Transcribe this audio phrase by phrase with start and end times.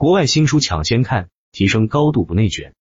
[0.00, 2.72] 国外新书抢先看，提升高度不内卷。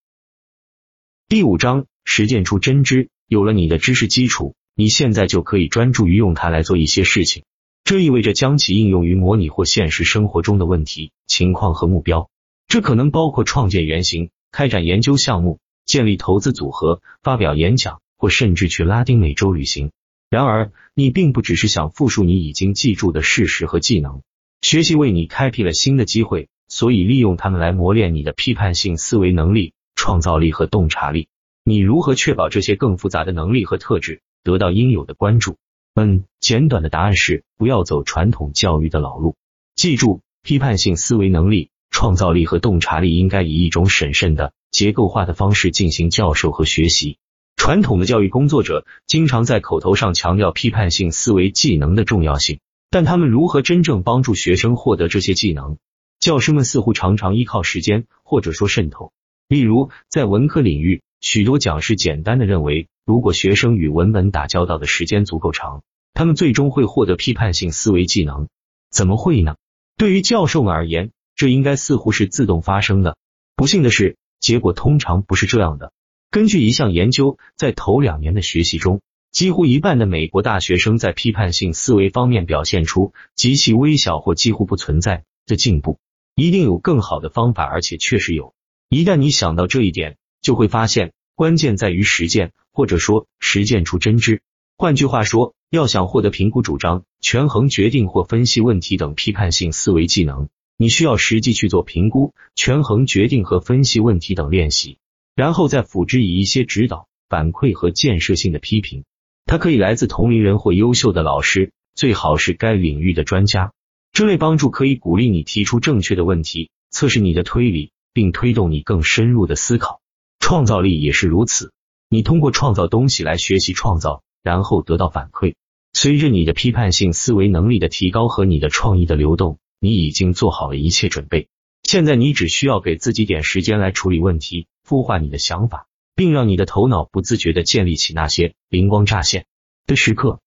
[1.27, 3.09] 第五章，实践出真知。
[3.27, 7.43] 有了你的知识基础，你现在就可以专注于用它来做一些事情。
[7.83, 12.29] 这意味着将其应用于模拟或现实生活中的问题、情况和目标。
[12.69, 19.91] 这可能包括创建原型、开展研究项目、建立投资组合、发表演讲，或甚至去拉丁美洲旅行。
[20.29, 24.21] 然而，你并不只是想复述你已经记住的事实和技能，
[24.61, 26.47] 学习为你开辟了新的机会。
[26.69, 31.27] 所以，利用它们来磨练你的批判性思维能力、创造力和洞察力。
[31.65, 35.57] 你如何确保这些更复杂的能力和特质得到应有的关注？
[35.95, 39.35] 嗯，简短的答案是不要走传统教育的老路。
[39.75, 47.17] 记住，批判性思维能力、创造力和洞察力应该以一种审慎的、结构化的方式进行教授和学习。
[47.57, 52.59] 传统的教育工作者经常在口头上强调批判性思维技能的重要性，
[52.89, 55.77] 但他们如何真正帮助学生获得这些技能？
[56.19, 59.13] 教师们似乎常常依靠时间，或者说渗透。
[59.47, 65.81] 例如，在文科领域，许多讲师简单的认为，如果学生与文本打交道的时间足够长，
[66.13, 68.49] 他们最终会获得批判性思维技能。
[68.91, 69.55] 怎么会呢？
[69.97, 73.15] 对于教授们而言，这应该似乎是自动发生的。
[73.55, 75.93] 不幸的是，结果通常不是这样的。
[76.31, 78.99] 根据一项研究，在头两年的学习中，
[79.31, 85.97] 几乎一半的美国大学生在批判性思维方面表现出极其微小或几乎不存在的进步。
[86.39, 88.53] 一定有更好的方法，而且确实有。
[88.87, 94.41] 一旦你想到这一点，就会发现关键在于实践，或者说实践出真知。
[94.77, 104.97] 换句话说，要想获得评估主张、权衡决定或分析问题等批判性思维技能，你需要实际去做评估、权衡决定和分析问题等练习，
[105.35, 109.03] 然后再辅之以一些指导、反馈和建设性的批评。
[109.45, 113.73] 它可以来自同龄人或优秀的老师，最好是该领域的专家。
[114.19, 120.01] 这类帮助可以鼓励你提出正确的问题，测试你的推理，并推动你更深入的思考。
[120.41, 121.71] 创造力也是如此。
[122.09, 125.55] 你通过创造东西来学习创造，然后得到反馈。
[125.93, 131.47] 随着你的批判性思维能力的提高和你的创意的流动，你已经做好了一切准备。
[131.83, 139.45] 现在你只需要给自己点时间来处理问题，孵化你的想法，并让你的头脑不自觉地建立起那些灵光乍现
[139.87, 140.41] 的时刻。